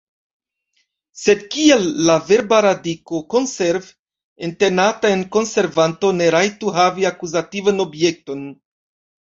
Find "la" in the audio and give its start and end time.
2.07-2.15